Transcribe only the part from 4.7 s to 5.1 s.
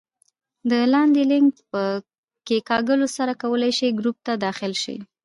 شئ